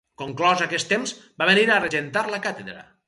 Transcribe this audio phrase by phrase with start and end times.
[0.19, 1.13] Conclòs aquest temps
[1.43, 2.85] va venir a regentar la càtedra.